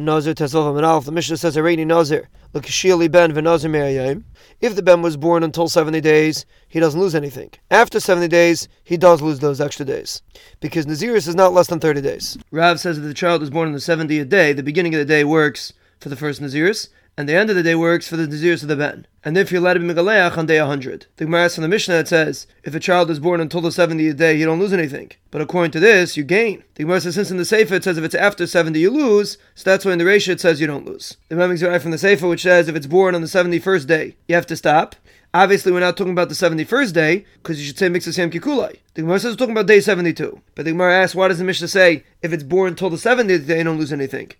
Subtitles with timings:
[0.00, 1.06] Nazir Tesvav Amalf.
[1.06, 2.28] The Mishnah says a rainy Nazir.
[2.52, 2.62] Ben.
[4.60, 7.50] If the ben was born until 70 days, he doesn't lose anything.
[7.68, 10.22] After 70 days, he does lose those extra days.
[10.60, 12.38] Because Naziris is not less than 30 days.
[12.52, 15.04] Rav says that the child is born on the 70th day, the beginning of the
[15.04, 18.28] day works for the first Naziris, and the end of the day works for the
[18.28, 19.04] desires of the Ben.
[19.24, 21.06] And if you're allowed to be Megaleach on day 100.
[21.16, 23.70] The Gemara asks from the Mishnah that says, if a child is born until the
[23.70, 25.10] 70th day, you don't lose anything.
[25.32, 26.62] But according to this, you gain.
[26.76, 29.36] The Gemara says, since in the Sefer it says if it's after 70 you lose,
[29.56, 31.16] so that's why in the Resha it says you don't lose.
[31.28, 34.14] The makes right from the Sefer which says if it's born on the 71st day,
[34.28, 34.94] you have to stop.
[35.34, 38.78] Obviously, we're not talking about the 71st day, because you should say Mixas Yom Kikulai.
[38.94, 40.40] The Gemara says we're talking about day 72.
[40.54, 43.48] But the Gemara asks, why does the Mishnah say, if it's born until the 70th
[43.48, 44.30] day, you don't lose anything?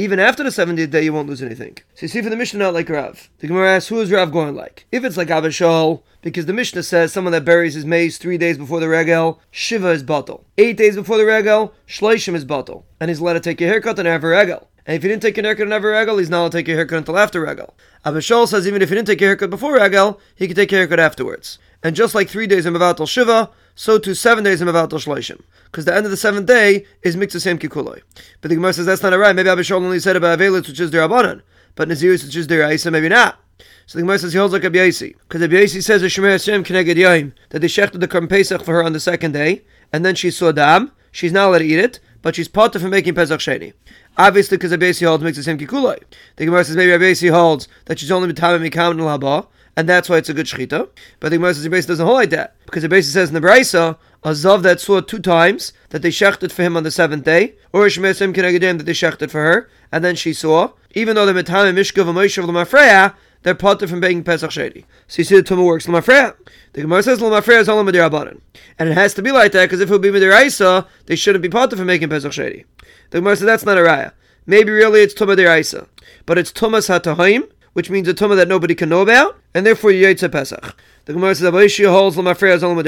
[0.00, 1.76] Even after the 70th day, you won't lose anything.
[1.94, 3.28] So you see for the Mishnah, not like Rav.
[3.40, 4.86] The Gemara asks, who is Rav going like?
[4.92, 8.58] If it's like Abishol, because the Mishnah says someone that buries his mace three days
[8.58, 10.44] before the regel, Shiva is batal.
[10.56, 12.84] Eight days before the regel, Shloishim is batal.
[13.00, 14.68] And he's allowed to take a haircut and have a regel.
[14.86, 16.58] And if he didn't take a haircut and have a regel, he's not allowed to
[16.58, 17.74] take a haircut until after regel.
[18.06, 20.76] Abishol says even if he didn't take a haircut before regel, he can take a
[20.76, 21.58] haircut afterwards.
[21.82, 25.40] And just like three days in Mavatal Shiva, so too seven days in Mavatal Shloishim.
[25.66, 28.02] Because the end of the seventh day is Mikzah Sem Kikuloi.
[28.40, 29.36] But the Gemara says that's not right.
[29.36, 31.42] Maybe Abishol only said about Avelis, which is their Abanan.
[31.76, 33.38] But Naziris, which is their Isa, maybe not.
[33.86, 35.14] So the Gemara says he holds like a Yaisi.
[35.20, 38.64] Because Rabbi Yaisi says a Shemer Hashem Keneged Yaim, that they shechted the Karm Pesach
[38.64, 40.90] for her on the second day, and then she saw Dam.
[41.12, 43.74] She's not allowed to eat it, but she's part of making Pesach Sheni.
[44.16, 46.02] Obviously, because Rabbi Yaisi holds makes the same Kikuloi.
[46.34, 49.46] The Gemara says maybe Rabbi Yaisi holds that she's only B'tamim Mikam Nul Haba,
[49.78, 50.88] and that's why it's a good shechita.
[51.20, 53.34] But the Gemara says the base doesn't hold like that because the base says in
[53.34, 56.90] the Brisa a zav that saw two times that they shechted for him on the
[56.90, 61.14] seventh day, or a shmesim that they shechted for her, and then she saw, even
[61.14, 64.84] though the metam mishkav amoishav lemafreya, they're potter from being Pesach Sheni.
[65.06, 66.34] So you see the Tumah works lemafreya.
[66.72, 68.40] The Gemara says lemafreya is only medirabanan,
[68.80, 71.42] and it has to be like that because if it would be mediraisa, they shouldn't
[71.42, 72.64] be potter from making Pesach Sheni.
[73.10, 74.10] The Gemara says that's not a raya.
[74.44, 75.86] Maybe really it's Tumah deraisa,
[76.26, 77.48] but it's Tumas hatahaim
[77.78, 80.74] which means a tumah that nobody can know about, and therefore yaitza Pesach.
[81.04, 82.82] The Gemara says Abayishia holds Lamafreya as only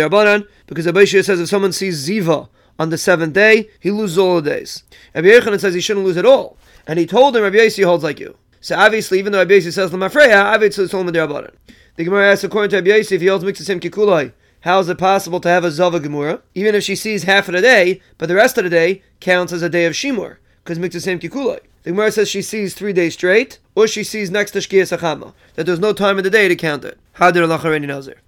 [0.66, 4.50] because Abayishia says if someone sees Ziva on the seventh day, he loses all the
[4.50, 4.82] days.
[5.14, 8.02] Rabbi Yochanan says he shouldn't lose at all, and he told him Rabbi Yossi holds
[8.02, 8.36] like you.
[8.60, 11.54] So obviously, even though Rabbi says Lamafreya, obviously it's only Rabbanan.
[11.94, 14.32] The Gemara asks according to Rabbi if he holds Mixasim Kikulai,
[14.62, 17.54] how is it possible to have a Zava Gemura, even if she sees half of
[17.54, 20.80] the day, but the rest of the day counts as a day of Shimur, because
[20.80, 21.60] Mixasim Kikulai.
[21.82, 25.32] The Gemara says she sees three days straight, or she sees next to Shkiyas Achama,
[25.54, 26.98] that there's no time in the day to count it.
[27.18, 28.20] Did Allah Nazir?